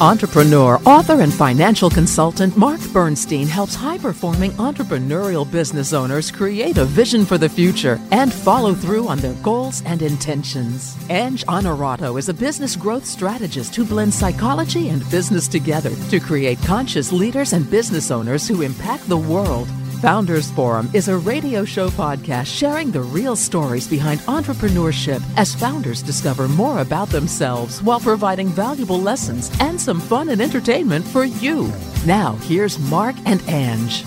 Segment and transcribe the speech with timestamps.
[0.00, 6.84] Entrepreneur, author, and financial consultant Marc Bernstein helps high performing entrepreneurial business owners create a
[6.84, 10.96] vision for the future and follow through on their goals and intentions.
[11.10, 16.58] Ange Honorato is a business growth strategist who blends psychology and business together to create
[16.62, 19.68] conscious leaders and business owners who impact the world.
[20.04, 26.02] Founders Forum is a radio show podcast sharing the real stories behind entrepreneurship as founders
[26.02, 31.72] discover more about themselves while providing valuable lessons and some fun and entertainment for you.
[32.04, 34.04] Now, here's Marc and Ange.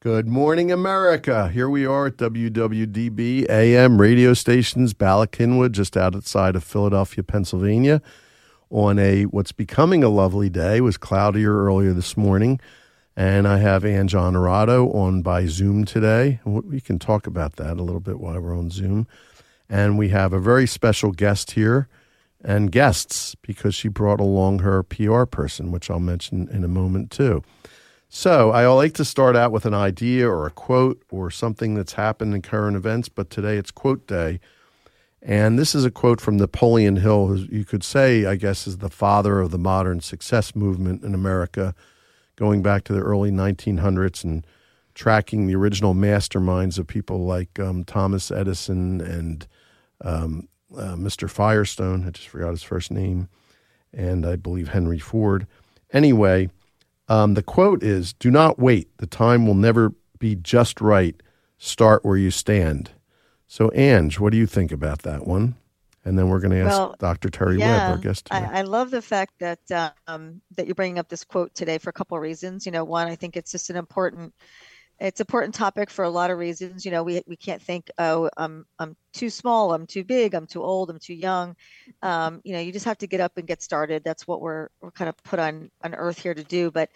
[0.00, 1.48] Good morning, America.
[1.48, 8.02] Here we are at WWDB AM radio stations, Bala Cynwyd, just outside of Philadelphia, Pennsylvania,
[8.68, 10.76] on a what's becoming a lovely day.
[10.76, 12.60] It was cloudier earlier this morning.
[13.16, 16.40] And I have Ange Honorato on by Zoom today.
[16.44, 19.06] We can talk about that a little bit while we're on Zoom.
[19.68, 21.88] And we have a very special guest here
[22.42, 27.10] and guests because she brought along her PR person, which I'll mention in a moment
[27.10, 27.42] too.
[28.08, 31.92] So I like to start out with an idea or a quote or something that's
[31.92, 34.40] happened in current events, but today it's quote day.
[35.22, 38.78] And this is a quote from Napoleon Hill, who you could say, I guess, is
[38.78, 41.74] the father of the modern success movement in America
[42.40, 44.46] going back to the early 1900s and
[44.94, 49.46] tracking the original masterminds of people like um, Thomas Edison and
[50.02, 51.28] um, uh, Mr.
[51.28, 52.06] Firestone.
[52.06, 53.28] I just forgot his first name,
[53.92, 55.46] and I believe Henry Ford.
[55.92, 56.48] Anyway,
[57.08, 58.88] um, the quote is Do not wait.
[58.96, 61.22] The time will never be just right.
[61.58, 62.92] Start where you stand.
[63.46, 65.56] So, Ange, what do you think about that one?
[66.04, 67.28] And then we're going to ask well, Dr.
[67.28, 68.26] Terry yeah, Webb, our guest.
[68.26, 68.38] Today.
[68.38, 69.58] I, I, love the fact that
[70.06, 72.66] um, that you're bringing up this quote today for a couple of reasons.
[72.66, 74.32] You know, one, I think it's just an important
[75.00, 76.84] it's an important topic for a lot of reasons.
[76.84, 80.46] You know, we we can't think, oh, I'm I'm too small, I'm too big, I'm
[80.46, 81.56] too old, I'm too young.
[82.02, 84.04] Um, you know, you just have to get up and get started.
[84.04, 86.70] That's what we're we're kind of put on on earth here to do.
[86.70, 86.90] But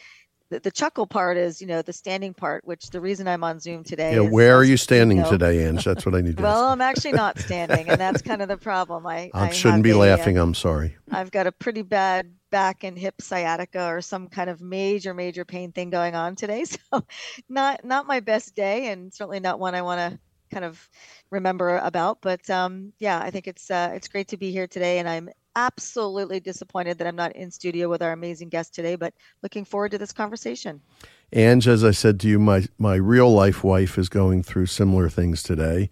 [0.55, 3.59] the, the, chuckle part is, you know, the standing part, which the reason I'm on
[3.59, 4.15] Zoom today.
[4.15, 5.85] Yeah, is, where are you standing you know, today, Ange?
[5.85, 6.67] That's what I need to Well.
[6.67, 9.07] I'm actually not standing, and that's kind of the problem.
[9.07, 10.39] I, I, I shouldn't be a, uh, laughing.
[10.39, 10.97] I'm sorry.
[11.11, 15.45] I've got a pretty bad back and hip sciatica or some kind of major, major
[15.45, 16.65] pain thing going on today.
[16.93, 17.05] So,
[17.49, 20.19] not not my best day, and certainly not one I want to
[20.55, 20.89] kind of
[21.31, 22.19] remember about.
[22.23, 25.29] But um, yeah, I think it's uh, it's great to be here today, and I'm
[25.57, 29.91] absolutely disappointed that I'm not in studio with our amazing guest today, but looking forward
[29.93, 30.81] to this conversation.
[31.33, 35.09] Ange, as I said to you, my, my real life wife is going through similar
[35.09, 35.91] things today.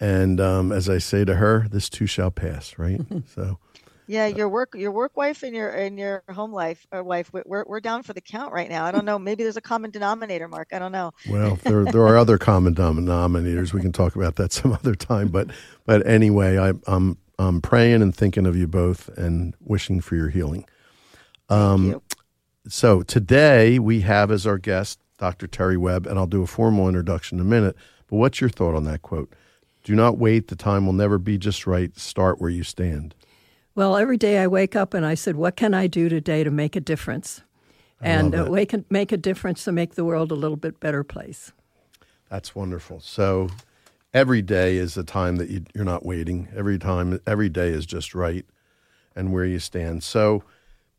[0.00, 3.00] And um, as I say to her, this too shall pass, right?
[3.34, 3.58] so.
[4.06, 7.30] Yeah, your work, your work wife, and your and your home life or uh, wife,
[7.32, 8.84] we're we're down for the count right now.
[8.84, 9.18] I don't know.
[9.18, 10.68] Maybe there's a common denominator, Marc.
[10.72, 11.12] I don't know.
[11.28, 13.72] Well, there there are other common denominators.
[13.72, 15.28] We can talk about that some other time.
[15.28, 15.50] But
[15.86, 20.28] but anyway, I, I'm I'm praying and thinking of you both and wishing for your
[20.28, 20.66] healing.
[21.48, 22.02] Um, you.
[22.68, 25.46] So today we have as our guest Dr.
[25.46, 27.76] Terry Webb, and I'll do a formal introduction in a minute.
[28.08, 29.34] But what's your thought on that quote?
[29.82, 30.48] Do not wait.
[30.48, 31.96] The time will never be just right.
[31.98, 33.14] Start where you stand.
[33.74, 36.50] Well, every day I wake up and I said, What can I do today to
[36.50, 37.42] make a difference?
[38.00, 41.02] and uh, make, a, make a difference to make the world a little bit better
[41.02, 41.52] place.
[42.28, 43.00] That's wonderful.
[43.00, 43.48] So
[44.12, 46.48] every day is a time that you, you're not waiting.
[46.54, 48.44] Every time, every day is just right
[49.16, 50.02] and where you stand.
[50.02, 50.44] So,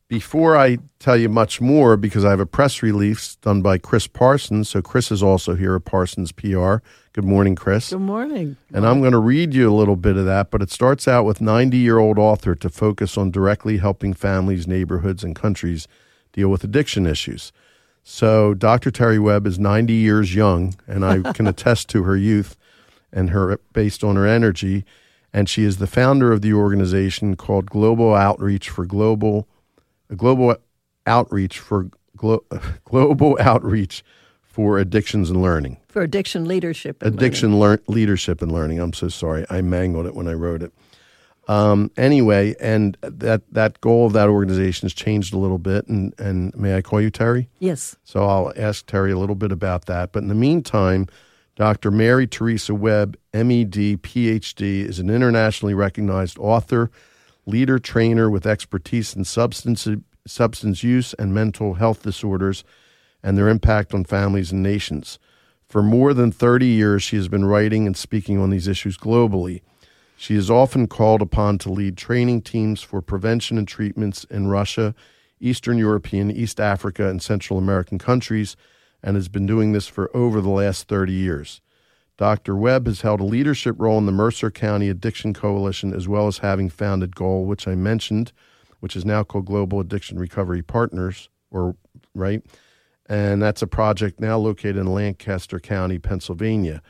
[0.08, 4.08] before I tell you much more, because I have a press release done by Kris
[4.08, 4.70] Parsons.
[4.70, 6.78] So, Kris is also here at Parsons PR.
[7.14, 7.90] Good morning, Kris.
[7.90, 8.58] Good morning.
[8.74, 11.26] And I'm going to read you a little bit of that, but it starts out
[11.26, 15.88] with 90 year old author to focus on directly helping families, neighborhoods, and countries
[16.34, 17.52] deal with addiction issues.
[18.04, 18.92] So, Dr.
[18.92, 22.56] Terry Webb is 90 years young, and I can attest to her youth
[23.12, 24.86] and her based on her energy.
[25.34, 29.48] And she is the founder of the organization called Global Outreach for Global,
[30.16, 30.56] Global
[31.08, 32.44] Outreach for Glo,
[32.86, 34.04] Global Outreach
[34.42, 35.78] for Addictions and Learning.
[35.88, 37.02] For addiction leadership.
[37.02, 37.84] And addiction learning.
[37.88, 38.80] leadership and learning.
[38.80, 40.72] I'm so sorry, I mangled it when I wrote it.
[41.48, 45.88] Um, anyway, and that that goal of that organization has changed a little bit.
[45.88, 47.50] And and may I call you Terry?
[47.60, 47.98] Yes.
[48.04, 50.12] So I'll ask Terry a little bit about that.
[50.12, 51.08] But in the meantime,
[51.56, 51.92] Dr.
[51.92, 56.90] Mary Teresa Webb, MED, PhD, is an internationally recognized author,
[57.46, 59.88] leader, trainer with expertise in substance,
[60.28, 62.64] substance use and mental health disorders
[63.24, 65.20] and their impact on families and nations.
[65.68, 69.62] For more than 30 years, she has been writing and speaking on these issues globally.
[70.16, 74.96] She is often called upon to lead training teams for prevention and treatments in Russia,
[75.40, 78.56] Eastern European, East Africa, and Central American countries
[79.04, 81.62] and has been doing this for over the last 30 years.
[82.18, 82.56] Dr.
[82.56, 86.38] Webb has held a leadership role in the Mercer County Addiction Coalition as well as
[86.38, 88.32] having founded Goal, which I mentioned,
[88.80, 91.76] which is now called Global Addiction Recovery Partners, or
[92.14, 92.42] right,
[93.08, 96.82] and that's a project now located in Lancaster County, Pennsylvania.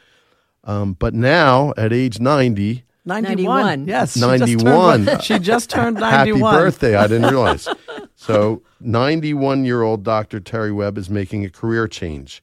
[0.63, 3.35] Um, but now, at age 90, 91.
[3.45, 3.87] 91.
[3.87, 4.13] Yes.
[4.13, 5.05] she 91.
[5.05, 6.41] Just turned, she just turned 91.
[6.53, 6.95] Happy birthday.
[6.95, 7.67] I didn't realize.
[8.15, 10.39] so, 91 year old Dr.
[10.39, 12.41] Terry Webb is making a career change.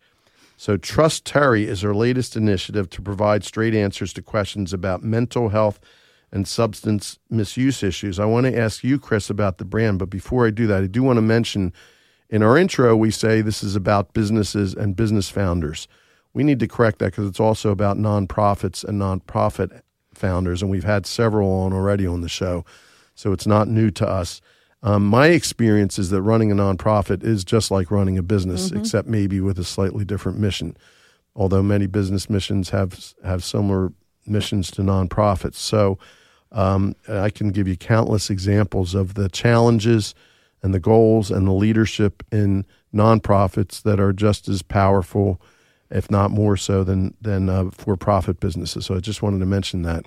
[0.63, 5.49] So, Trust Terry is her latest initiative to provide straight answers to questions about mental
[5.49, 5.81] health
[6.31, 8.21] and substance misuse issues.
[8.21, 9.99] I want to ask you, Kris, about the brand.
[9.99, 11.73] But before I do that, I do want to mention
[12.31, 15.89] in our intro, we say this is about businesses and business founders.
[16.33, 19.81] We need to correct that because it's also about nonprofits and nonprofit
[20.15, 22.65] founders, and we've had several on already on the show.
[23.17, 24.41] So it's not new to us.
[24.83, 28.81] Um, my experience is that running a nonprofit is just like running a business, Mm-hmm.
[28.81, 30.77] except maybe with a slightly different mission.
[31.37, 33.93] Although many business missions have have similar
[34.27, 35.99] missions to nonprofits, so
[36.51, 40.15] um, I can give you countless examples of the challenges
[40.63, 45.41] and the goals and the leadership in nonprofits that are just as powerful,
[45.91, 48.85] if not more so, than than uh, for profit businesses.
[48.87, 50.05] So I just wanted to mention that.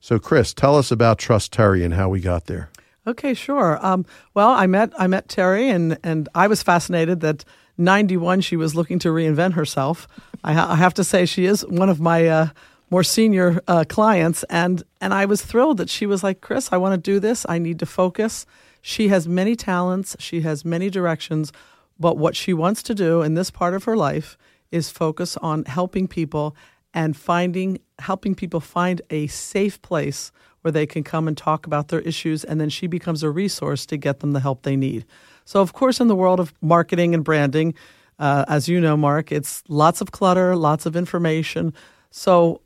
[0.00, 2.70] So, Kris, tell us about Trust Terry and how we got there.
[3.06, 3.84] Okay, sure.
[3.84, 7.44] Um, well, I met I met Terry, and and I was fascinated that
[7.78, 10.06] 91 she was looking to reinvent herself.
[10.44, 12.48] I, ha- I have to say she is one of my uh,
[12.90, 16.76] more senior uh, clients, and and I was thrilled that she was like, Kris, I
[16.76, 17.44] want to do this.
[17.48, 18.46] I need to focus.
[18.82, 20.16] She has many talents.
[20.20, 21.52] She has many directions,
[21.98, 24.36] but what she wants to do in this part of her life
[24.70, 26.56] is focus on helping people
[26.94, 30.30] and finding helping people find a safe place
[30.62, 33.86] where they can come and talk about their issues and then she becomes a resource
[33.86, 35.04] to get them the help they need
[35.44, 37.74] so of course in the world of marketing and branding
[38.18, 41.72] uh, as you know mark it's lots of clutter lots of information
[42.10, 42.60] so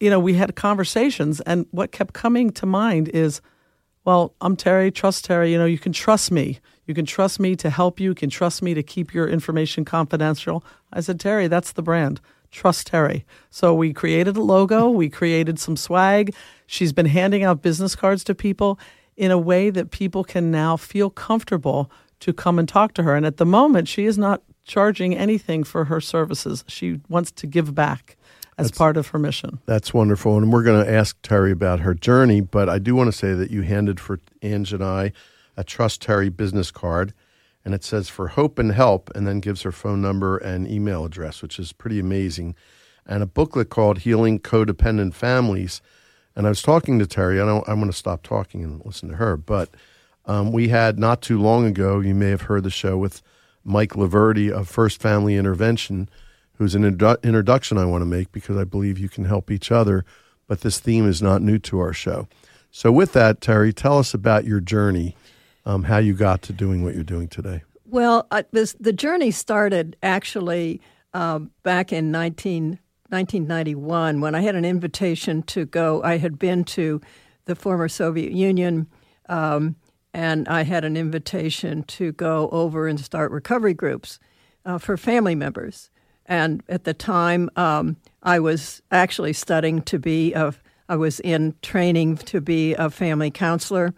[0.00, 3.40] you know we had conversations and what kept coming to mind is
[4.04, 5.52] well, I'm Terry, trust Terry.
[5.52, 6.58] You know, you can trust me.
[6.86, 8.10] You can trust me to help you.
[8.10, 10.64] You can trust me to keep your information confidential.
[10.92, 12.20] I said, Terry, that's the brand.
[12.50, 13.24] Trust Terry.
[13.50, 16.34] So we created a logo, we created some swag.
[16.66, 18.78] She's been handing out business cards to people
[19.16, 23.14] in a way that people can now feel comfortable to come and talk to her.
[23.14, 26.64] And at the moment, she is not charging anything for her services.
[26.68, 28.16] She wants to give back
[28.58, 29.58] as part of her mission.
[29.66, 30.36] That's wonderful.
[30.36, 33.32] And we're going to ask Terry about her journey, but I do want to say
[33.32, 35.12] that you handed for Ange and I
[35.56, 37.12] a Trust Terry business card,
[37.64, 41.04] and it says for hope and help, and then gives her phone number and email
[41.04, 42.54] address, which is pretty amazing,
[43.06, 45.80] and a booklet called Healing Codependent Families.
[46.36, 47.40] And I was talking to Terry.
[47.40, 47.68] I don't.
[47.68, 49.36] I'm going to stop talking and listen to her.
[49.36, 49.70] But
[50.26, 52.00] um, we had not too long ago.
[52.00, 53.20] You may have heard the show with
[53.64, 56.08] Mike Loverde of First Family Intervention,
[56.54, 59.72] who's an introdu- introduction I want to make because I believe you can help each
[59.72, 60.04] other.
[60.46, 62.28] But this theme is not new to our show.
[62.70, 65.16] So, with that, Terry, tell us about your journey,
[65.66, 67.62] um, how you got to doing what you're doing today.
[67.84, 70.80] Well, I, this, the journey started actually
[71.12, 72.78] um, back in 19,
[73.08, 76.02] 1991 when I had an invitation to go.
[76.02, 77.00] I had been to
[77.46, 78.86] the former Soviet Union,
[79.28, 79.76] um,
[80.14, 84.18] and I had an invitation to go over and start recovery groups
[84.64, 85.90] uh, for family members.
[86.26, 90.54] And at the time, um, I was actually studying to be a.
[90.88, 93.94] I was in training to be a family counselor,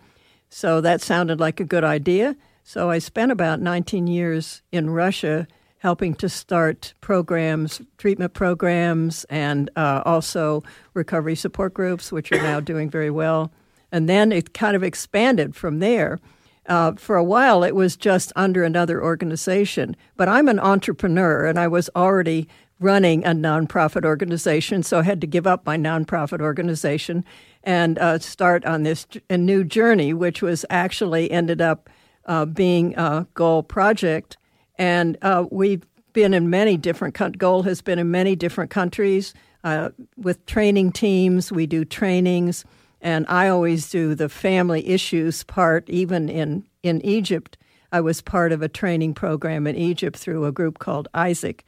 [0.52, 2.36] so that sounded like a good idea.
[2.62, 5.48] So I spent about 19 years in Russia
[5.78, 10.62] helping to start programs, treatment programs, and uh, also
[10.92, 13.50] recovery support groups, which are now doing very well.
[13.90, 16.20] And then it kind of expanded from there.
[16.66, 19.96] Uh, for a while, it was just under another organization.
[20.18, 22.46] But I'm an entrepreneur, and I was already
[22.78, 27.24] running a nonprofit organization, so I had to give up my nonprofit organization
[27.64, 31.88] and uh, start on this a new journey, which was actually ended up
[32.26, 34.36] uh, being a goal project.
[34.76, 39.34] And uh, we've been in many different co- goal has been in many different countries
[39.64, 41.52] uh, with training teams.
[41.52, 42.64] We do trainings,
[43.00, 45.88] and I always do the family issues part.
[45.88, 47.56] Even in in Egypt,
[47.92, 51.64] I was part of a training program in Egypt through a group called Isaac,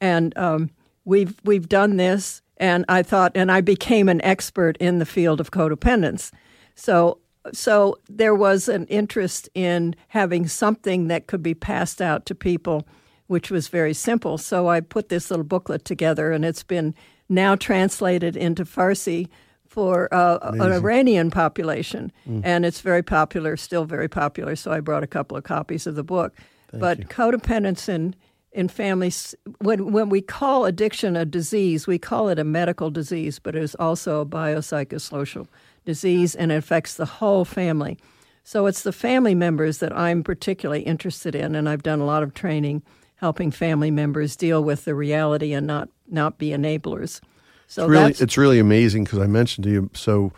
[0.00, 0.70] and um,
[1.04, 2.42] we've we've done this.
[2.60, 6.30] And I thought, and I became an expert in the field of codependence.
[6.76, 7.18] So
[7.52, 12.86] so there was an interest in having something that could be passed out to people,
[13.28, 14.36] which was very simple.
[14.38, 16.94] So I put this little booklet together, and it's been
[17.30, 19.28] now translated into Farsi
[19.66, 22.12] for uh, an Iranian population,
[22.44, 24.54] and it's very popular, still very popular.
[24.54, 26.34] So I brought a couple of copies of the book.
[26.72, 28.14] but codependence in
[28.52, 33.38] in families, when when we call addiction a disease, we call it a medical disease,
[33.38, 35.46] but it is also a biopsychosocial
[35.84, 37.98] disease and it affects the whole family.
[38.42, 42.22] So it's the family members that I'm particularly interested in, and I've done a lot
[42.22, 42.82] of training
[43.16, 47.20] helping family members deal with the reality and not not be enablers.
[47.68, 49.90] So it's really, it's really amazing because I mentioned to you.
[49.94, 50.32] So,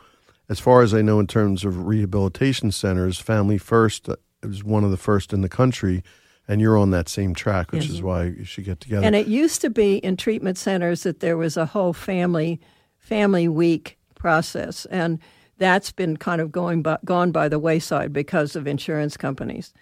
[0.51, 4.85] as far as I know, in terms of rehabilitation centers, Family First uh, is one
[4.85, 6.03] of the first in the country,
[6.49, 7.93] and you're on that same track, which Yes.
[7.95, 9.07] is why you should get together.
[9.07, 12.61] And it used to be in treatment centers that there was a whole family
[12.99, 15.19] family week process, and
[15.59, 19.73] that's been kind of going by, gone by the wayside because of insurance companies.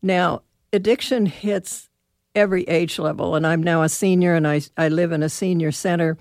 [0.00, 0.42] Now,
[0.72, 1.88] addiction hits
[2.34, 5.70] every age level, and I'm now a senior, and I I live in a senior
[5.70, 6.16] center,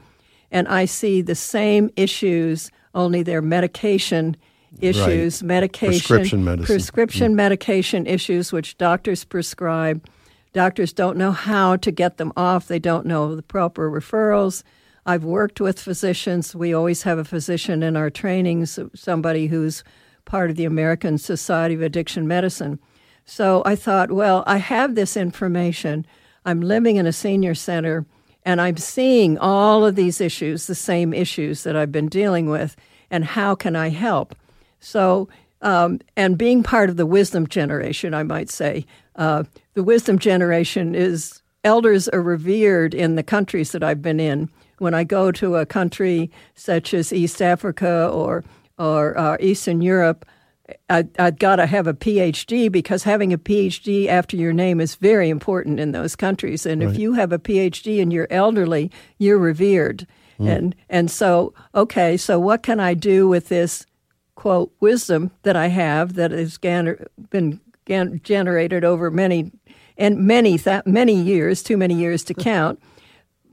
[0.52, 4.36] and I see the same issues, only they're medication
[4.80, 6.66] issues, medication, Prescription medicine.
[6.66, 7.36] prescription mm.
[7.36, 10.06] medication issues, which doctors prescribe.
[10.54, 12.68] Doctors don't know how to get them off.
[12.68, 14.64] They don't know the proper referrals.
[15.06, 16.56] I've worked with physicians.
[16.56, 19.84] We always have a physician in our trainings, somebody who's
[20.26, 22.80] part of the American Society of Addiction Medicine.
[23.26, 26.06] So I thought, well, I have this information.
[26.46, 28.06] I'm living in a senior center
[28.44, 32.76] and I'm seeing all of these issues, the same issues that I've been dealing with,
[33.10, 34.36] and how can I help?
[34.82, 35.30] So,
[35.62, 38.86] um, and being part of the wisdom generation, I might say,
[39.16, 39.44] uh,
[39.76, 44.50] the wisdom generation is elders are revered in the countries that I've been in.
[44.80, 48.44] When I go to a country such as East Africa or
[48.80, 50.26] or uh, Eastern Europe,
[50.90, 54.96] I, I've got to have a PhD because having a PhD after your name is
[54.96, 56.66] very important in those countries.
[56.66, 60.08] And if you have a PhD and you're elderly, you're revered.
[60.48, 63.86] And and so okay, so what can I do with this
[64.42, 69.52] quote wisdom that I have that has been gan- generated over many
[70.00, 72.82] and many th- many years, too many years to count.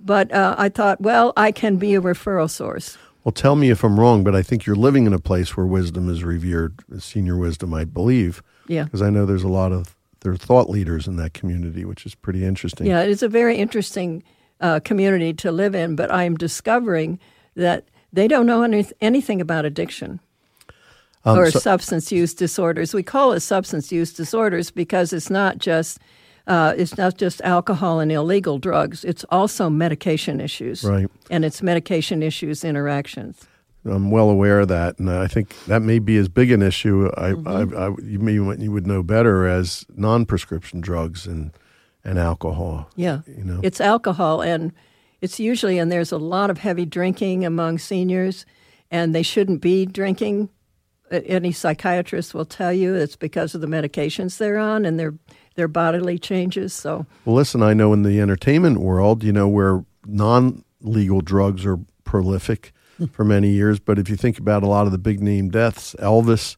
[0.00, 2.96] But uh, I thought, well, I can be a referral source.
[3.22, 5.66] well, tell me if I'm wrong, but I think you're living in a place where
[5.66, 8.42] wisdom is revered, senior wisdom, I believe.
[8.66, 8.84] Yeah.
[8.84, 12.06] Because I know there's a lot of there are thought leaders in that community, which
[12.06, 12.86] is pretty interesting.
[12.86, 14.22] Yeah, it's a very interesting
[14.62, 17.18] uh, community to live in, but I'm discovering
[17.56, 20.20] that they don't know any, anything about addiction
[21.28, 22.94] Um, or so- substance use disorders.
[22.94, 25.98] We call it substance use disorders because it's not just
[26.46, 29.04] uh, it's not just alcohol and illegal drugs.
[29.04, 31.06] It's also medication issues, Right.
[31.30, 33.46] And it's medication issues interactions.
[33.84, 37.10] I'm well aware of that, and I think that may be as big an issue.
[37.16, 37.76] I, Mm-hmm.
[37.76, 41.52] I, I, you may you would know better as non-prescription drugs and
[42.04, 42.88] and alcohol.
[42.96, 43.20] Yeah.
[43.26, 43.60] you know.
[43.62, 44.72] It's alcohol, and
[45.20, 48.46] it's usually, and there's a lot of heavy drinking among seniors,
[48.90, 50.48] and they shouldn't be drinking.
[51.10, 55.14] Any psychiatrist will tell you it's because of the medications they're on and their
[55.54, 56.72] their bodily changes.
[56.72, 61.80] So, Well, listen, I know in the entertainment world, you know, where non-legal drugs are
[62.04, 63.06] prolific hmm.
[63.06, 65.96] for many years, but if you think about a lot of the big name deaths,
[65.98, 66.56] Elvis,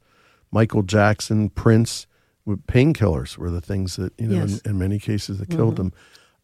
[0.52, 2.06] Michael Jackson, Prince,
[2.46, 4.60] painkillers were the things that you know, Yes.
[4.60, 5.84] in, in many cases, that killed mm-hmm.
[5.84, 5.92] them.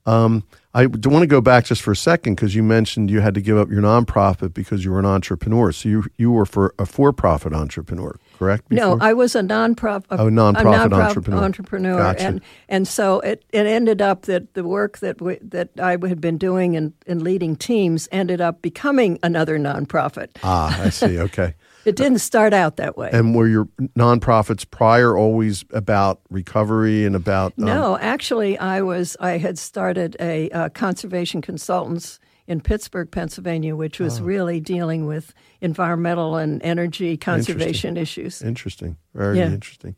[0.07, 0.45] Um,
[0.75, 3.33] I do want to go back just for a second because you mentioned you had
[3.35, 5.73] to give up your nonprofit because you were an entrepreneur.
[5.73, 8.71] So you you were for a for-profit entrepreneur, correct?
[8.71, 8.99] no.
[9.01, 11.43] I was a non-profit, Oh, nonprofit entrepreneur.
[11.43, 12.21] entrepreneur, Gotcha.
[12.27, 16.21] and and so it, it ended up that the work that we, that I had
[16.21, 20.29] been doing in, in leading teams ended up becoming another nonprofit.
[20.45, 21.19] ah, I see.
[21.19, 21.55] Okay.
[21.87, 23.11] It didn't start out that way.
[23.13, 29.17] And were your nonprofits prior always about recovery and about um, No, actually, I was.
[29.21, 34.05] I had started a uh, conservation consultants in Pittsburgh, Pennsylvania, which Oh.
[34.05, 38.43] was really dealing with environmental and energy conservation issues.
[38.43, 39.53] interesting, very Yeah.
[39.53, 39.95] interesting.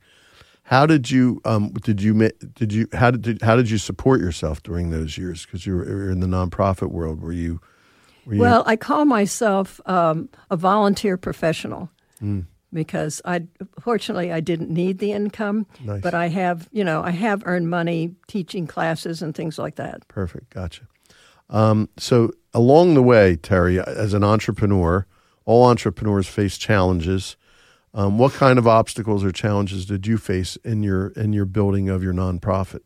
[0.65, 2.13] How did you um, did you
[2.55, 5.47] did you how did how did you support yourself during those years?
[5.47, 7.23] Because you were in the nonprofit world.
[7.23, 7.61] Were you?
[8.31, 12.41] You Well, I call myself um, a volunteer professional Hmm.
[12.73, 13.43] because I,
[13.81, 16.03] fortunately, I didn't need the income, Nice.
[16.03, 20.07] but I have, you know, I have earned money teaching classes and things like that.
[20.09, 20.51] Perfect.
[20.51, 20.83] Gotcha.
[21.51, 25.07] Um, so along the way, Terry, as an entrepreneur,
[25.47, 27.37] all entrepreneurs face challenges.
[27.95, 31.89] Um, what kind of obstacles or challenges did you face in your in your building
[31.89, 32.81] of your nonprofit?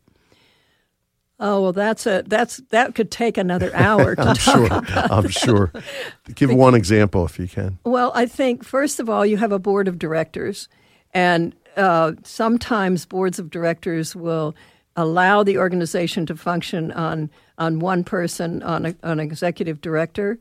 [1.45, 5.03] Oh well, that's a that's that could take another hour to I'm talk sure.
[5.11, 5.73] I'm sure.
[6.37, 7.81] Give one example if you can.
[7.85, 10.69] Well, I think first of all, you have a board of directors,
[11.13, 14.55] and uh, sometimes boards of directors will
[14.95, 20.39] allow the organization to function on on one person, on a, an executive director.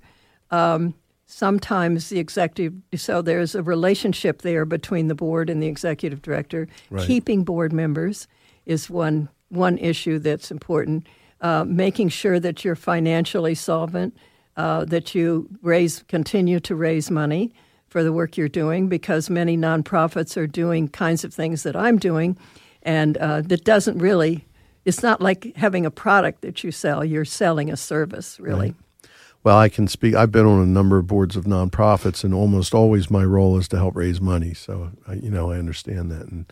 [0.51, 0.93] Um,
[1.25, 6.67] sometimes the executive, so there's a relationship there between the board and the executive director.
[6.91, 7.07] Right.
[7.07, 8.27] Keeping board members
[8.67, 11.07] is one one issue that's important.
[11.41, 14.15] Uh, making sure that you're financially solvent,
[14.57, 17.51] uh, that you raise continue to raise money
[17.87, 21.97] for the work you're doing because many nonprofits are doing kinds of things that I'm
[21.97, 22.37] doing,
[22.83, 24.45] and uh, that doesn't really.
[24.85, 27.03] It's not like having a product that you sell.
[27.03, 28.69] You're selling a service, really.
[28.69, 28.75] Right.
[29.43, 30.13] Well, I can speak.
[30.13, 33.67] I've been on a number of boards of nonprofits, and almost always my role is
[33.69, 34.53] to help raise money.
[34.53, 36.45] So, I, you know, I understand that, and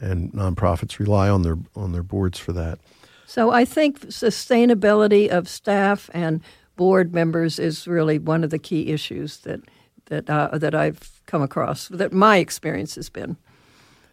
[0.00, 2.78] and nonprofits rely on their on their boards for that.
[3.26, 6.40] So, I think sustainability of staff and
[6.76, 9.60] board members is really one of the key issues that
[10.06, 11.88] that uh, that I've come across.
[11.88, 13.36] That my experience has been.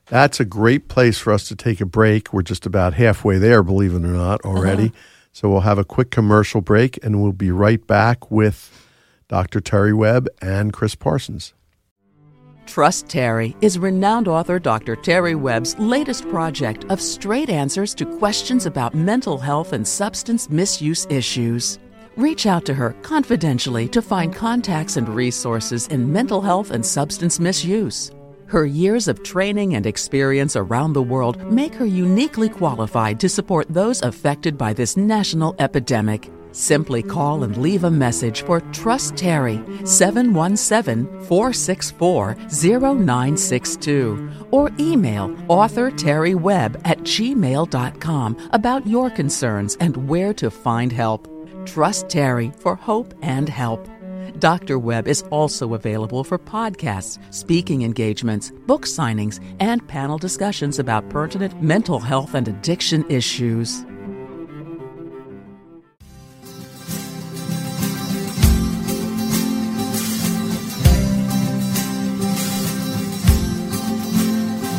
[0.08, 2.32] That's a great place for us to take a break.
[2.32, 4.86] We're just about halfway there, believe it or not, already.
[4.86, 5.00] Uh-huh.
[5.34, 8.88] So we'll have a quick commercial break and we'll be right back with
[9.27, 9.60] Dr.
[9.60, 11.53] Terry Webb and Kris Parsons.
[12.67, 14.97] Trust Terry is renowned author Dr.
[14.97, 21.07] Terry Webb's latest project of straight answers to questions about mental health and substance misuse
[21.09, 21.79] issues.
[22.17, 27.39] Reach out to her confidentially to find contacts and resources in mental health and substance
[27.39, 28.12] misuse.
[28.47, 33.67] Her years of training and experience around the world make her uniquely qualified to support
[33.69, 36.29] those affected by this national epidemic.
[36.57, 45.91] Simply call and leave a message for Trust Terry 717 464 0962 or email author
[45.91, 51.27] Terry Webb at gmail.com about your concerns and where to find help.
[51.67, 53.87] Trust Terry for hope and help.
[54.39, 54.79] Dr.
[54.79, 61.61] Webb is also available for podcasts, speaking engagements, book signings, and panel discussions about pertinent
[61.61, 63.85] mental health and addiction issues.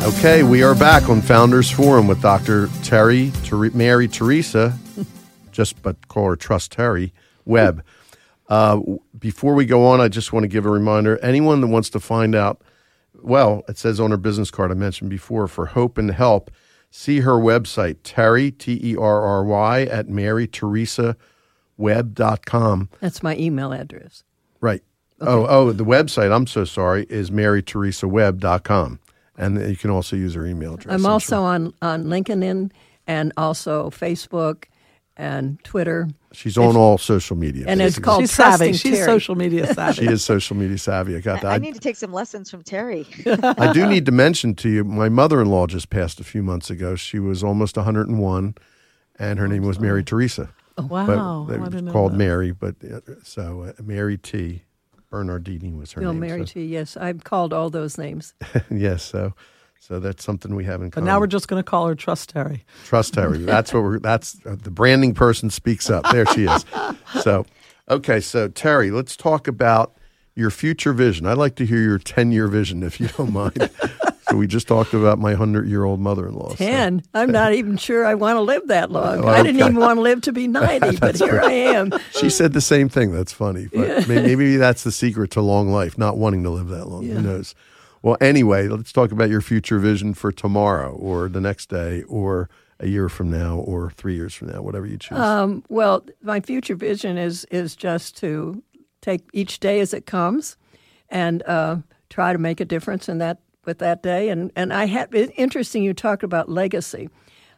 [0.09, 2.67] Okay, we are back on Founders Forum with Dr.
[2.83, 4.75] Terry, Ter- Mary Teresa,
[5.51, 7.13] just but call her Trust Terry
[7.45, 7.83] Webb.
[8.47, 8.79] Uh,
[9.19, 11.99] before we go on, I just want to give a reminder anyone that wants to
[11.99, 12.63] find out,
[13.21, 16.49] well, it says on her business card I mentioned before, for hope and help,
[16.89, 22.89] see her website, Terry, T E R R Y, at maryteresawebb.com.
[22.99, 24.23] That's my email address.
[24.59, 24.81] Right.
[25.21, 25.31] Okay.
[25.31, 28.99] Oh, oh, the website, I'm so sorry, is maryteresawebb.com.
[29.39, 30.93] And you can also use her email address.
[30.93, 31.45] I'm, I'm also sure.
[31.45, 32.71] on, on LinkedIn
[33.07, 34.65] and also Facebook
[35.15, 36.07] and Twitter.
[36.31, 37.65] She's on all social media.
[37.67, 38.73] And it's called She's savvy.
[38.73, 39.05] She's Terry.
[39.05, 40.05] social media savvy.
[40.05, 41.15] she is social media savvy.
[41.15, 41.51] I got that.
[41.51, 43.07] I, I need to take some lessons from Terry.
[43.25, 46.95] I do need to mention to you, my mother-in-law just passed a few months ago.
[46.95, 48.55] She was almost 101,
[49.17, 50.49] and her name was Mary Teresa.
[50.77, 51.45] Oh, wow.
[51.47, 54.63] But they called Mary, but uh, so uh, Mary T.
[55.09, 56.21] Bernardini was her Bill name.
[56.21, 56.53] Mary so.
[56.53, 56.65] T.
[56.65, 58.33] Yes, I've called all those names.
[58.71, 59.33] yes, so
[59.79, 61.05] so that's something we have in common.
[61.05, 62.65] But now we're just going to call her Trust Terry.
[62.85, 63.39] Trust Terry.
[63.39, 63.99] That's what we're.
[63.99, 66.05] That's uh, the branding person speaks up.
[66.11, 66.65] There she is.
[67.23, 67.47] So,
[67.89, 68.19] okay.
[68.19, 69.95] So Terry, let's talk about
[70.35, 71.25] your future vision.
[71.25, 73.69] I'd like to hear your ten-year vision, if you don't mind.
[74.29, 76.55] so we just talked about my hundred-year-old mother-in-law.
[76.55, 77.03] Ten.
[77.03, 77.09] So.
[77.13, 79.25] I'm not even sure I want to live that long.
[79.25, 81.91] I didn't even want to live to be ninety, but here I am.
[82.11, 83.11] She said the same thing.
[83.11, 84.03] That's funny, but yeah.
[84.07, 87.03] maybe that's the secret to long life: not wanting to live that long.
[87.03, 87.15] Yeah.
[87.15, 87.55] Who knows?
[88.01, 92.49] Well, anyway, let's talk about your future vision for tomorrow or the next day or
[92.79, 95.17] a year from now or three years from now, whatever you choose.
[95.17, 98.63] Um, well, my future vision is is just to
[99.01, 100.57] take each day as it comes
[101.09, 101.77] and uh,
[102.09, 104.29] try to make a difference in that with that day.
[104.29, 107.09] And and I had interesting you talked about legacy.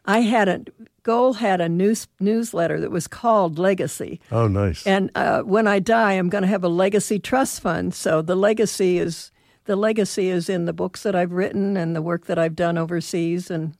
[0.04, 0.64] I had a
[1.04, 4.20] Goal had a news newsletter that was called Legacy.
[4.30, 4.86] Oh, nice!
[4.86, 7.92] And uh, when I die, I'm going to have a legacy trust fund.
[7.92, 9.32] So the legacy is
[9.64, 12.78] the legacy is in the books that I've written and the work that I've done
[12.78, 13.76] overseas and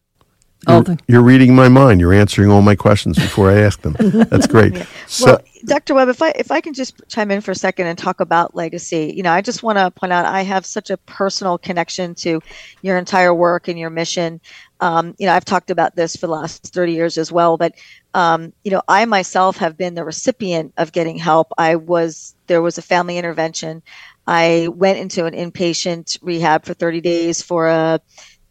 [0.68, 2.00] you're, the- you're, reading my mind.
[2.00, 3.96] You're answering all my questions before I ask them.
[3.98, 4.74] That's great.
[4.74, 4.86] yeah.
[5.06, 5.94] So, well, Dr.
[5.94, 8.54] Webb, if I if I can just chime in for a second and talk about
[8.54, 12.14] legacy, you know, I just want to point out I have such a personal connection
[12.16, 12.40] to
[12.82, 14.40] your entire work and your mission.
[14.80, 17.74] Um, you know, I've talked about this for the last 30 years as well, but
[18.14, 21.52] um, you know, I myself have been the recipient of getting help.
[21.56, 23.82] I was there was a family intervention.
[24.26, 28.00] I went into an inpatient rehab for 30 days for a,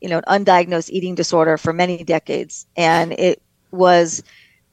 [0.02, 2.66] you know, an undiagnosed eating disorder for many decades.
[2.76, 4.24] And it was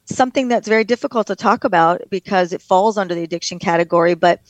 [0.06, 4.40] something that's very difficult to talk about because it falls under the addiction category, but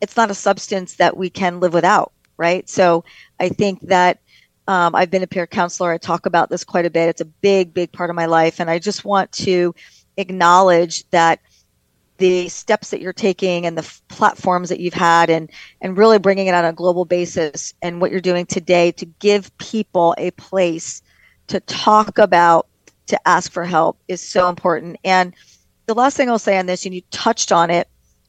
[0.00, 2.68] it's not a substance that we can live without, right?
[2.68, 3.04] So
[3.40, 4.20] I think that
[4.68, 5.92] um, I've been a peer counselor.
[5.92, 7.08] I talk about this quite a bit.
[7.08, 8.60] It's a big, big part of my life.
[8.60, 9.74] And I just want to
[10.16, 11.40] acknowledge that
[12.18, 15.50] the steps that you're taking and the f- platforms that you've had and
[15.80, 19.56] and really bringing it on a global basis and what you're doing today to give
[19.58, 21.02] people a place
[21.48, 22.66] to talk about
[23.06, 24.96] to ask for help is so important.
[25.04, 25.34] And
[25.86, 27.88] the last thing I'll say on this and you touched on it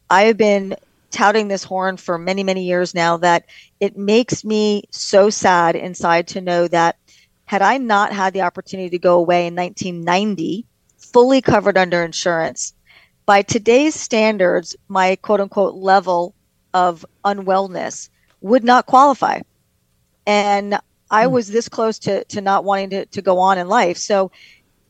[0.09, 0.75] I have been
[1.11, 3.45] touting this horn for many, many years now that
[3.79, 6.97] it makes me so sad inside to know that
[7.45, 10.65] had I not had the opportunity to go away in 1990,
[10.97, 12.73] fully covered under insurance,
[13.27, 16.33] by today's standards, my quote unquote level
[16.73, 18.09] of unwellness
[18.41, 19.41] would not qualify.
[20.25, 20.79] And
[21.11, 21.33] I hmm.
[21.33, 23.97] was this close to, to not wanting to, to go on in life.
[23.97, 24.31] So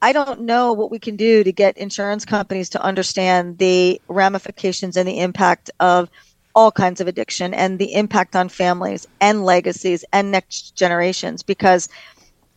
[0.02, 4.96] I don't know what we can do to get insurance companies to understand the ramifications
[4.96, 6.10] and the impact of
[6.54, 11.90] all kinds of addiction and the impact on families and legacies and next generations because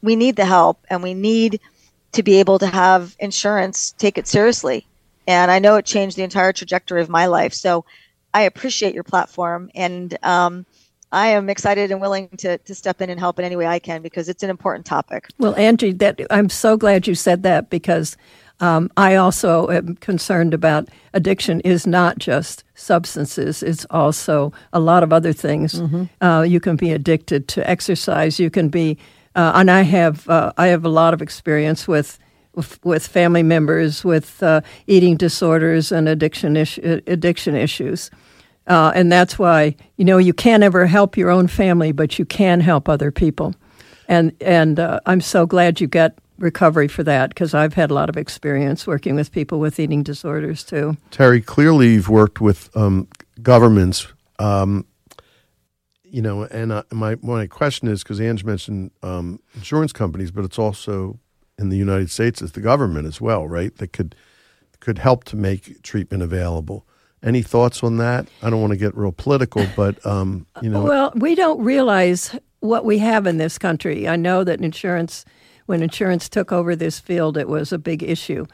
[0.03, 1.61] we need the help and we need
[2.13, 4.87] to be able to have insurance take it seriously.
[5.31, 7.55] And I know it changed the entire trajectory of my life.
[7.55, 7.85] So
[8.35, 10.67] I appreciate your platform and um,
[11.13, 13.79] I am excited and willing to, to step in and help in any way I
[13.79, 15.29] can because it's an important topic.
[15.39, 18.17] Well, Angie, that I'm so glad you said that because
[18.59, 25.05] um, I also am concerned about addiction is not just substances; it's also a lot
[25.05, 25.75] of other things.
[25.75, 26.25] Mm-hmm.
[26.25, 28.39] Uh, you can be addicted to exercise.
[28.39, 28.99] You can be,
[29.37, 32.19] uh, and I have uh, I have a lot of experience with.
[32.85, 38.11] With, family members with uh, eating disorders and addiction is- addiction issues,
[38.67, 42.25] uh, and that's why, you know, you can't ever help your own family, but you
[42.25, 43.55] can help other people.
[44.09, 47.95] And, and uh, I'm so glad you got recovery for that because I've had a
[47.95, 50.97] lot of experience working with people with eating disorders too.
[51.11, 53.09] Terry, clearly you've worked with um,
[53.43, 54.07] governments.
[54.39, 54.87] Um,
[56.03, 60.45] you know, and uh, my my question is because Ange mentioned um, insurance companies, but
[60.45, 61.21] it's also
[61.61, 63.77] in the United States, is the government as well, right?
[63.77, 64.15] That could
[64.81, 66.87] could help to make treatment available.
[67.23, 68.27] Any thoughts on that?
[68.43, 70.83] I don't want to get real political, but um, you know.
[70.83, 74.09] Well, we don't realize what we have in this country.
[74.09, 75.27] I know that insurance,
[75.67, 78.47] when insurance took over this field, it was a big issue.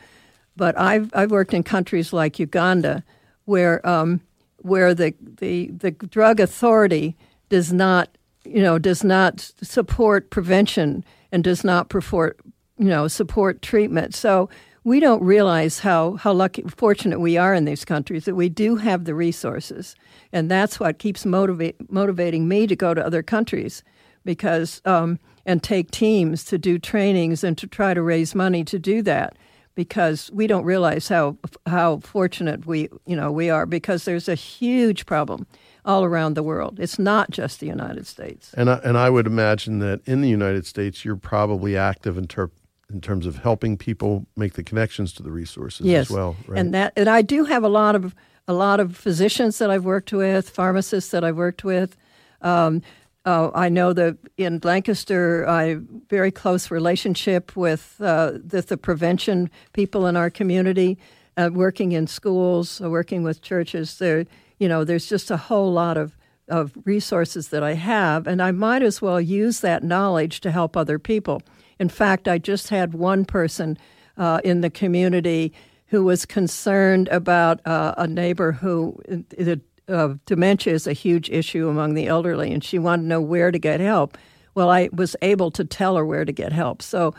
[0.57, 3.05] But I've I've worked in countries like Uganda,
[3.45, 4.21] where um,
[4.59, 7.16] where the, the the drug authority
[7.49, 8.09] does not
[8.45, 12.40] you know does not support prevention and does not support
[12.79, 14.15] you know support treatment.
[14.15, 14.49] So
[14.87, 18.77] we don't realize how, how lucky, fortunate we are in these countries that we do
[18.77, 19.97] have the resources.
[20.33, 23.83] And that's what keeps motivate, motivating me to go to other countries
[24.25, 28.79] because, um, and take teams to do trainings and to try to raise money to
[28.79, 29.37] do that
[29.75, 31.37] because we don't realize how,
[31.67, 35.49] how fortunate we, you know, we are because there's a huge problem
[35.85, 36.79] all around the world.
[36.79, 38.55] It's not just the United States.
[38.55, 42.29] And I, and I would imagine that in the United States, you're probably active in
[42.29, 42.53] ter-
[42.92, 46.07] in terms of helping people make the connections to the resources yes.
[46.07, 46.37] as well.
[46.46, 46.59] Right?
[46.59, 48.14] And that and I do have a lot of
[48.49, 51.96] a lot of physicians that I've worked with, pharmacists that I've worked with.
[52.42, 52.83] Um,
[53.25, 59.51] uh, I know that in Lancaster, I very close relationship with uh, the, the, prevention
[59.72, 60.96] people in our community,
[61.37, 63.99] uh, working in schools, uh, working with churches.
[63.99, 64.27] There,
[64.61, 66.16] you know, there's just a whole lot of
[66.49, 70.77] of resources that I have, and I might as well use that knowledge to help
[70.77, 71.42] other people.
[71.79, 73.79] In fact, I just had one person
[74.17, 75.53] uh, in the community
[75.87, 81.69] who was concerned about uh, a neighbor who the uh, dementia is a huge issue
[81.69, 84.19] among the elderly, and she wanted to know where to get help.
[84.55, 86.83] Well, I was able to tell her where to get help.
[86.83, 87.15] So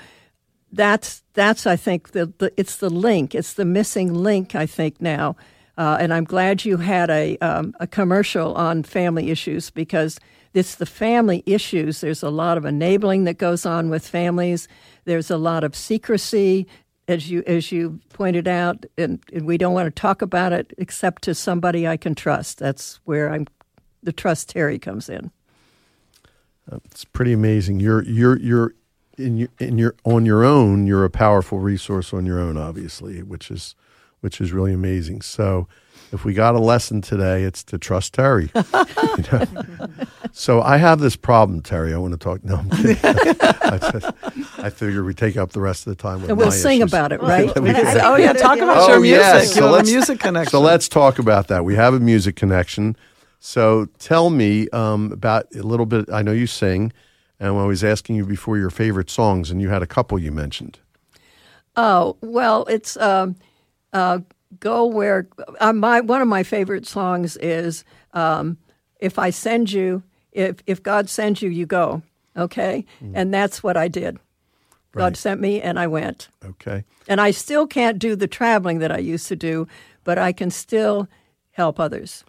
[0.71, 3.33] that's that's I think the, the it's the link.
[3.35, 4.53] It's the missing link.
[4.53, 5.37] I think now,
[5.77, 10.19] uh, and I'm glad you had a um, a commercial on family issues because
[10.57, 12.01] it's the family issues.
[12.01, 14.67] There's a lot of enabling that goes on with families.
[15.05, 16.67] There's a lot of secrecy,
[17.07, 20.73] as you as you pointed out, and, and we don't want to talk about it
[20.77, 22.57] except to somebody I can trust.
[22.57, 23.45] That's where I'm.
[24.03, 25.31] The trust Terry comes in.
[26.85, 27.79] It's pretty amazing.
[27.79, 28.73] You're you're you're
[29.17, 30.87] in your in your on your own.
[30.87, 33.75] You're a powerful resource on your own, obviously, which is
[34.21, 35.21] which is really amazing.
[35.21, 35.67] So
[36.11, 38.49] if we got a lesson today, it's to trust Terry.
[38.55, 39.45] you know?
[40.31, 41.93] So I have this problem, Terry.
[41.93, 42.43] I want to talk.
[42.43, 42.97] No, I'm kidding.
[43.03, 44.13] I,
[44.59, 46.91] I figure we take up the rest of the time with and we'll sing issues.
[46.91, 47.51] about it, right?
[47.57, 49.19] oh yeah, talk about oh, your music.
[49.19, 49.53] Yes.
[49.53, 50.51] So let's, music connection.
[50.51, 51.65] So let's talk about that.
[51.65, 52.95] We have a music connection.
[53.39, 56.09] So tell me um, about a little bit.
[56.11, 56.93] I know you sing,
[57.39, 60.31] and I was asking you before your favorite songs, and you had a couple you
[60.31, 60.79] mentioned.
[61.75, 62.95] Oh well, it's.
[62.97, 63.35] Um,
[63.93, 64.19] uh,
[64.59, 65.27] go where
[65.59, 67.83] uh, my one of my favorite songs is
[68.13, 68.57] um,
[68.99, 72.01] if I send you if if God sends you you go
[72.35, 72.85] okay?
[73.03, 73.11] Mm.
[73.15, 74.17] and that's what I did.
[74.93, 75.03] Right.
[75.03, 76.29] God sent me and I went.
[76.45, 76.85] Okay.
[77.07, 79.67] And I still can't do the traveling that I used to do
[80.03, 81.09] but I can still
[81.51, 82.23] help others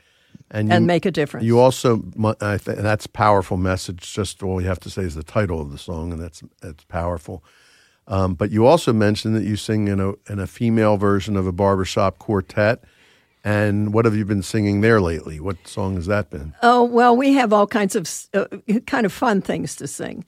[0.51, 1.47] and, you, and make a difference.
[1.47, 2.03] you also
[2.41, 4.13] I th- that's powerful message.
[4.13, 6.85] Just all you have to say is the title of the song and that's that's
[6.85, 7.45] powerful
[8.09, 11.47] um, but you also mentioned that you sing in a in a female version of
[11.47, 12.83] a barbershop quartet,
[13.45, 15.39] And what have you been singing there lately?
[15.41, 16.55] What song has that been?
[16.63, 18.47] Oh well, we have all kinds of uh,
[18.87, 20.25] kind of fun things to sing,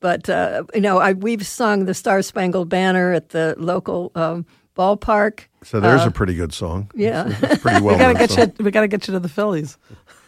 [0.00, 4.46] but uh, you know, I, we've sung the Star Spangled Banner at the local um,
[4.76, 5.40] ballpark.
[5.64, 6.90] So there's a pretty good song.
[6.94, 7.26] Yeah.
[7.28, 7.94] It's a pretty well.
[7.96, 8.52] we gotta get song.
[8.58, 8.64] you.
[8.64, 9.78] We gotta get you to the Phillies.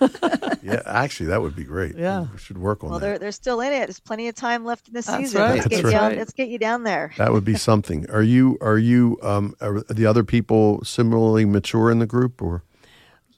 [0.60, 1.96] Yeah, actually, that would be great.
[1.96, 2.26] Yeah.
[2.32, 3.06] we should work on Well, that.
[3.06, 3.86] they're they're still in it.
[3.86, 5.40] There's plenty of time left in the That's season.
[5.40, 6.08] right, Let's get that's down.
[6.10, 6.18] right.
[6.18, 7.12] Let's get you down there.
[7.16, 8.08] That would be something.
[8.10, 12.62] Are you are you um are the other people similarly mature in the group or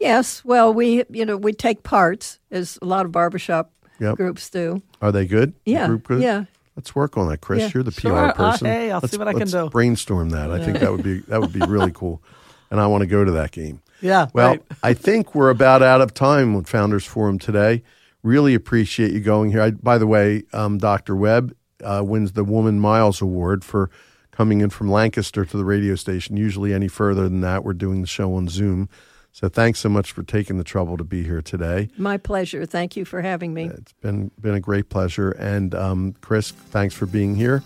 [0.00, 3.70] Yes, well, we you know we take parts as a lot of barbershop
[4.00, 4.16] Yep.
[4.16, 4.82] groups do.
[5.02, 5.52] are they good?
[5.66, 6.22] The Yeah, group good?
[6.22, 6.44] yeah.
[6.76, 7.60] Let's work on that, Kris.
[7.60, 7.70] Yeah.
[7.74, 8.12] You're the Sure.
[8.12, 8.66] PR Uh, person.
[8.66, 9.68] hey, I'll see Let's- what I can let's do.
[9.70, 10.50] Brainstorm that.
[10.50, 12.22] I think that would be that would be really cool,
[12.70, 13.80] and I want to go to that game.
[14.02, 14.28] Yeah.
[14.32, 14.62] Well, right.
[14.82, 17.82] I think we're about out of time with Founders Forum today.
[18.22, 19.60] Really appreciate you going here.
[19.60, 21.14] I, by the way, um, Dr.
[21.14, 21.54] Webb
[21.84, 23.90] uh, wins the Woman Miles Award for
[24.30, 26.38] coming in from Lancaster to the radio station.
[26.38, 28.88] Usually, any further than that, we're doing the show on Zoom.
[29.32, 31.88] So, thanks so much for taking the trouble to be here today.
[31.96, 32.66] My pleasure.
[32.66, 33.66] Thank you for having me.
[33.66, 35.30] It's been been a great pleasure.
[35.32, 37.62] And um, Kris, thanks for being here.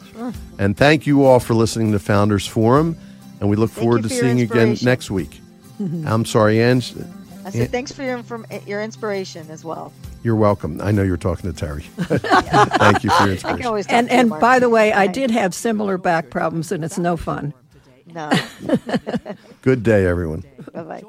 [0.59, 2.96] And thank you all for listening to Founders Forum.
[3.40, 5.40] And we look Thank forward to for seeing you again next week.
[6.07, 6.94] I'm sorry, Ange.
[7.44, 9.92] I said thanks for your inform- your inspiration as well.
[10.22, 10.81] You're welcome.
[10.81, 11.83] I know you're talking to Terry.
[11.98, 13.57] Thank you for your I inspiration.
[13.59, 14.40] can always talk And to and Marc.
[14.40, 17.53] by the way, I did have similar back problems, and it's no fun.
[18.07, 18.31] No.
[19.61, 20.44] Good day, everyone.
[20.72, 21.03] bye bye.